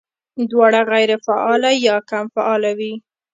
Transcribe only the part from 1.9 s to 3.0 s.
کم فعاله وي